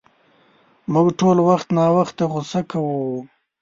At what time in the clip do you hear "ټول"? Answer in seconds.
1.19-1.37